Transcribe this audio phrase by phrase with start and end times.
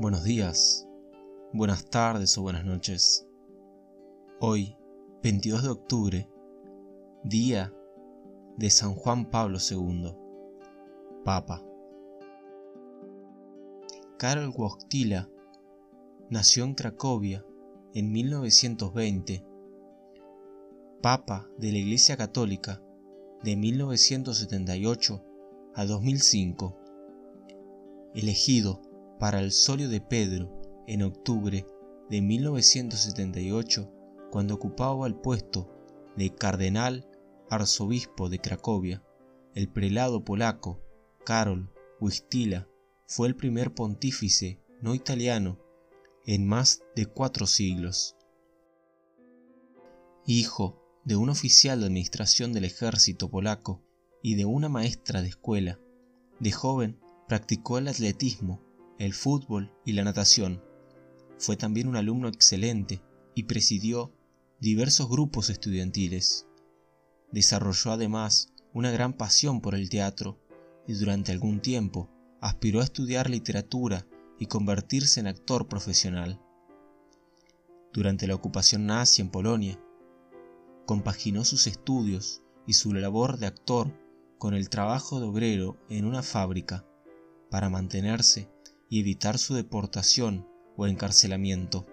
[0.00, 0.88] Buenos días,
[1.52, 3.28] buenas tardes o buenas noches.
[4.40, 4.74] Hoy,
[5.22, 6.28] 22 de octubre,
[7.22, 7.70] día
[8.56, 10.16] de San Juan Pablo II,
[11.22, 11.62] Papa.
[14.16, 15.28] Karol Wojtyla
[16.30, 17.44] nació en Cracovia
[17.92, 19.44] en 1920,
[21.02, 22.82] Papa de la Iglesia Católica
[23.42, 25.22] de 1978
[25.74, 26.74] a 2005,
[28.14, 28.80] elegido
[29.20, 30.50] para el solio de Pedro
[30.86, 31.66] en octubre
[32.08, 33.92] de 1978
[34.30, 35.70] cuando ocupaba el puesto
[36.16, 37.06] de cardenal
[37.50, 39.04] arzobispo de Cracovia.
[39.54, 40.80] El prelado polaco
[41.24, 41.70] Karol
[42.00, 42.66] Wojtyla
[43.06, 45.58] fue el primer pontífice no italiano
[46.24, 48.16] en más de cuatro siglos.
[50.24, 53.82] Hijo de un oficial de administración del ejército polaco
[54.22, 55.78] y de una maestra de escuela,
[56.38, 58.69] de joven practicó el atletismo
[59.00, 60.62] el fútbol y la natación.
[61.38, 63.02] Fue también un alumno excelente
[63.34, 64.12] y presidió
[64.60, 66.46] diversos grupos estudiantiles.
[67.32, 70.38] Desarrolló además una gran pasión por el teatro
[70.86, 72.10] y durante algún tiempo
[72.42, 74.06] aspiró a estudiar literatura
[74.38, 76.38] y convertirse en actor profesional.
[77.94, 79.80] Durante la ocupación nazi en Polonia,
[80.84, 83.90] compaginó sus estudios y su labor de actor
[84.36, 86.84] con el trabajo de obrero en una fábrica
[87.50, 88.50] para mantenerse
[88.90, 90.46] y evitar su deportación
[90.76, 91.86] o encarcelamiento.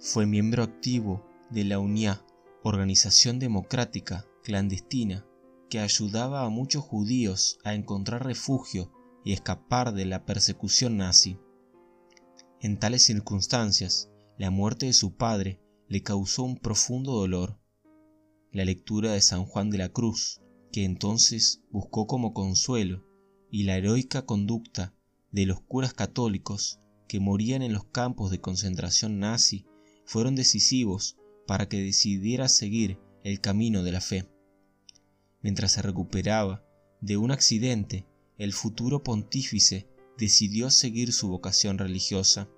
[0.00, 2.22] Fue miembro activo de la UNIA,
[2.62, 5.24] organización democrática clandestina
[5.70, 8.92] que ayudaba a muchos judíos a encontrar refugio
[9.24, 11.38] y escapar de la persecución nazi.
[12.60, 17.60] En tales circunstancias, la muerte de su padre le causó un profundo dolor.
[18.50, 20.40] La lectura de San Juan de la Cruz,
[20.72, 23.04] que entonces buscó como consuelo,
[23.50, 24.94] y la heroica conducta
[25.30, 29.66] de los curas católicos que morían en los campos de concentración nazi
[30.04, 31.16] fueron decisivos
[31.46, 34.28] para que decidiera seguir el camino de la fe.
[35.42, 36.64] Mientras se recuperaba
[37.00, 38.06] de un accidente,
[38.36, 42.48] el futuro pontífice decidió seguir su vocación religiosa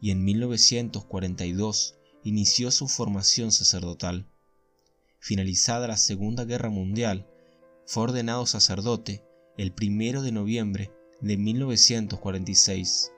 [0.00, 4.28] y en 1942 inició su formación sacerdotal.
[5.18, 7.28] Finalizada la Segunda Guerra Mundial,
[7.86, 9.24] fue ordenado sacerdote
[9.56, 10.90] el primero de noviembre
[11.20, 13.12] de 1946.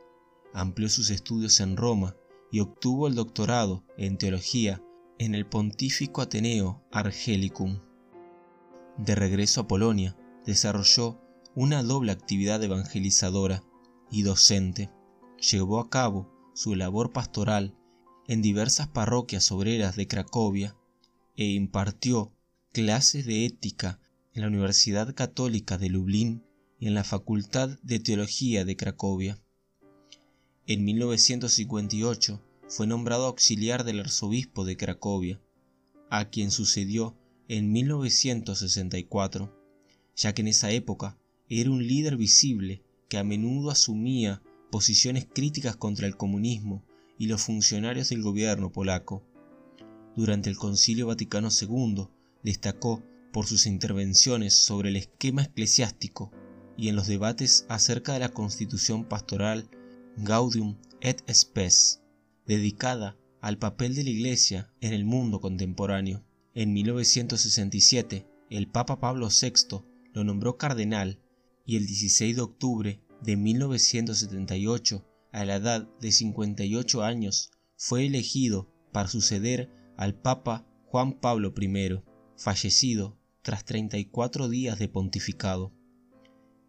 [0.52, 2.16] Amplió sus estudios en Roma
[2.50, 4.82] y obtuvo el doctorado en teología
[5.18, 7.80] en el Pontífico Ateneo Argelicum.
[8.98, 11.20] De regreso a Polonia, desarrolló
[11.54, 13.62] una doble actividad evangelizadora
[14.10, 14.90] y docente.
[15.50, 17.74] Llevó a cabo su labor pastoral
[18.26, 20.76] en diversas parroquias obreras de Cracovia
[21.36, 22.32] e impartió
[22.72, 23.98] clases de ética
[24.34, 26.44] en la Universidad Católica de Lublin
[26.82, 29.38] en la Facultad de Teología de Cracovia.
[30.66, 35.40] En 1958 fue nombrado auxiliar del arzobispo de Cracovia,
[36.10, 37.16] a quien sucedió
[37.46, 39.56] en 1964,
[40.16, 41.16] ya que en esa época
[41.48, 44.42] era un líder visible que a menudo asumía
[44.72, 46.84] posiciones críticas contra el comunismo
[47.16, 49.22] y los funcionarios del gobierno polaco.
[50.16, 52.08] Durante el Concilio Vaticano II
[52.42, 56.32] destacó por sus intervenciones sobre el esquema eclesiástico
[56.76, 59.68] y en los debates acerca de la constitución pastoral
[60.16, 62.02] Gaudium et Spes,
[62.46, 66.24] dedicada al papel de la Iglesia en el mundo contemporáneo.
[66.54, 71.20] En 1967, el Papa Pablo VI lo nombró cardenal
[71.64, 78.70] y el 16 de octubre de 1978, a la edad de 58 años, fue elegido
[78.92, 82.02] para suceder al Papa Juan Pablo I,
[82.36, 85.72] fallecido tras 34 días de pontificado.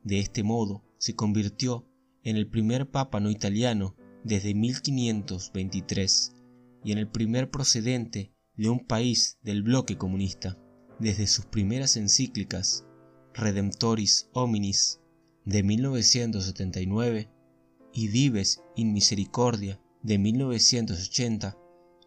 [0.04, 1.88] De este modo se convirtió
[2.24, 6.36] en el primer papa no italiano desde 1523
[6.84, 10.58] y en el primer procedente de un país del bloque comunista.
[11.00, 12.86] Desde sus primeras encíclicas,
[13.34, 15.00] Redemptoris Hominis
[15.46, 17.30] de 1979
[17.94, 21.58] y Dives in Misericordia de 1980,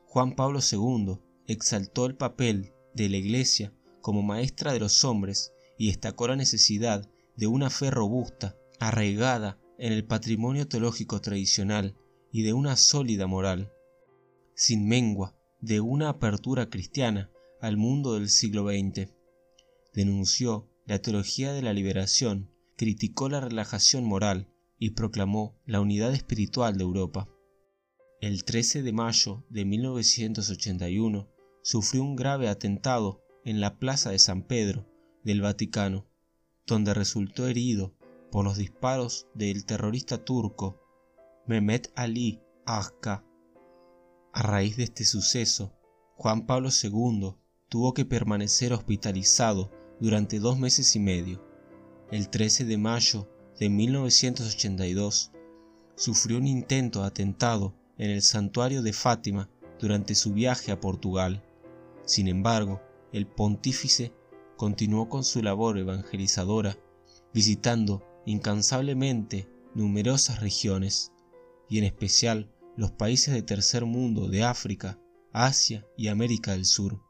[0.04, 5.88] Juan Pablo II exaltó el papel de la Iglesia como maestra de los hombres y
[5.88, 11.96] destacó la necesidad de una fe robusta, arraigada en el patrimonio teológico tradicional
[12.32, 13.72] y de una sólida moral,
[14.54, 17.30] sin mengua de una apertura cristiana
[17.60, 19.10] al mundo del siglo XX.
[19.92, 26.76] Denunció la teología de la liberación, criticó la relajación moral y proclamó la unidad espiritual
[26.76, 27.28] de Europa.
[28.20, 31.28] El 13 de mayo de 1981
[31.62, 34.86] sufrió un grave atentado en la Plaza de San Pedro
[35.22, 36.06] del Vaticano
[36.66, 37.94] donde resultó herido
[38.30, 40.82] por los disparos del terrorista turco
[41.46, 43.24] Mehmet Ali Agca.
[44.32, 45.72] A raíz de este suceso,
[46.16, 47.36] Juan Pablo II
[47.68, 49.70] tuvo que permanecer hospitalizado
[50.00, 51.46] durante dos meses y medio.
[52.10, 53.28] El 13 de mayo
[53.58, 55.32] de 1982
[55.94, 59.48] sufrió un intento de atentado en el santuario de Fátima
[59.78, 61.42] durante su viaje a Portugal.
[62.04, 62.80] Sin embargo,
[63.12, 64.12] el pontífice
[64.56, 66.78] continuó con su labor evangelizadora,
[67.32, 71.12] visitando incansablemente numerosas regiones,
[71.68, 74.98] y en especial los países de tercer mundo de África,
[75.32, 77.02] Asia y América del Sur.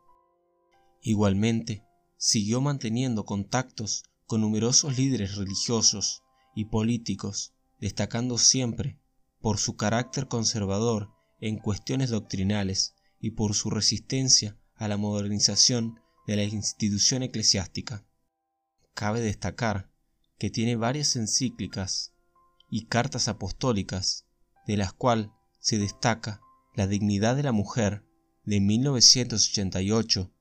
[1.03, 1.85] Igualmente,
[2.17, 8.99] siguió manteniendo contactos con numerosos líderes religiosos y políticos, destacando siempre
[9.41, 16.37] por su carácter conservador en cuestiones doctrinales y por su resistencia a la modernización de
[16.37, 18.05] la institución eclesiástica.
[18.94, 19.90] Cabe destacar
[20.38, 22.12] que tiene varias encíclicas
[22.70, 24.26] y cartas apostólicas,
[24.67, 25.28] de las cuales
[25.61, 26.40] se destaca
[26.75, 28.05] La dignidad de la mujer
[28.44, 30.32] de 1988,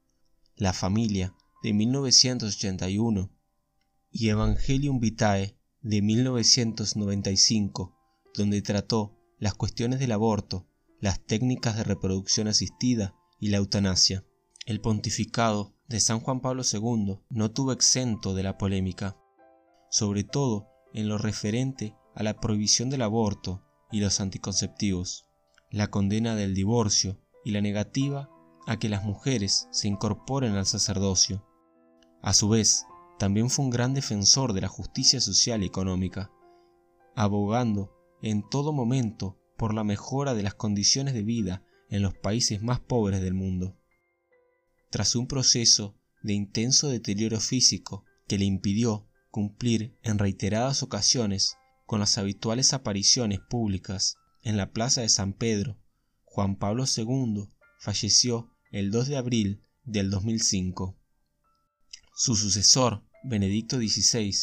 [0.55, 1.33] La familia
[1.63, 3.31] de 1981
[4.11, 7.95] y Evangelium Vitae de 1995,
[8.33, 10.67] donde trató las cuestiones del aborto,
[10.99, 14.25] las técnicas de reproducción asistida y la eutanasia.
[14.65, 19.17] El pontificado de San Juan Pablo II no tuvo exento de la polémica,
[19.89, 25.27] sobre todo en lo referente a la prohibición del aborto y los anticonceptivos,
[25.69, 28.29] la condena del divorcio y la negativa
[28.65, 31.45] a que las mujeres se incorporen al sacerdocio.
[32.21, 32.85] A su vez,
[33.19, 36.31] también fue un gran defensor de la justicia social y económica,
[37.15, 37.91] abogando
[38.21, 42.79] en todo momento por la mejora de las condiciones de vida en los países más
[42.79, 43.77] pobres del mundo.
[44.89, 51.99] Tras un proceso de intenso deterioro físico que le impidió cumplir en reiteradas ocasiones con
[51.99, 55.77] las habituales apariciones públicas en la Plaza de San Pedro,
[56.23, 57.49] Juan Pablo II
[57.79, 60.97] falleció el 2 de abril del 2005.
[62.15, 64.33] Su sucesor, Benedicto XVI,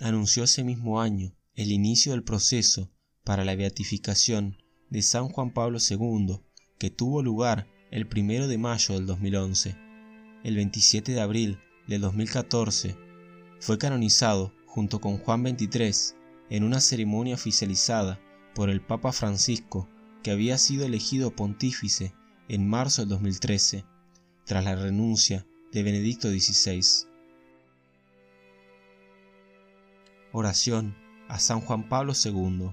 [0.00, 2.90] anunció ese mismo año el inicio del proceso
[3.24, 4.58] para la beatificación
[4.90, 6.40] de San Juan Pablo II,
[6.78, 9.81] que tuvo lugar el 1 de mayo del 2011.
[10.44, 12.96] El 27 de abril del 2014
[13.60, 16.16] fue canonizado junto con Juan XXIII
[16.50, 18.20] en una ceremonia oficializada
[18.54, 19.88] por el Papa Francisco,
[20.22, 22.12] que había sido elegido pontífice
[22.48, 23.84] en marzo del 2013,
[24.44, 27.06] tras la renuncia de Benedicto XVI.
[30.32, 30.96] Oración
[31.28, 32.72] a San Juan Pablo II.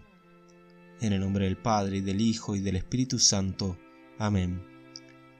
[1.02, 3.78] En el nombre del Padre, y del Hijo, y del Espíritu Santo.
[4.18, 4.62] Amén.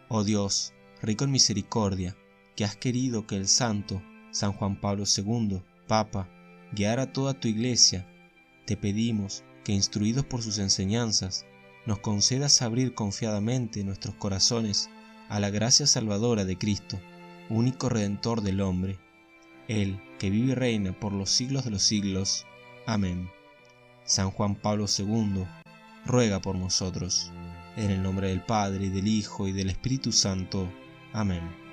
[0.08, 2.16] Oh Dios, rico en misericordia,
[2.56, 4.02] que has querido que el Santo,
[4.32, 6.30] San Juan Pablo II, Papa,
[6.74, 8.08] guiara toda tu iglesia,
[8.66, 11.46] te pedimos que, instruidos por sus enseñanzas,
[11.86, 14.90] nos concedas abrir confiadamente nuestros corazones
[15.30, 17.00] a la gracia salvadora de Cristo,
[17.50, 19.00] único Redentor del hombre,
[19.68, 22.46] Él que vive y reina por los siglos de los siglos.
[22.86, 23.30] Amén.
[24.04, 25.46] San Juan Pablo II,
[26.06, 27.32] ruega por nosotros.
[27.78, 30.70] En el nombre del Padre, y del Hijo, y del Espíritu Santo.
[31.14, 31.69] Amén.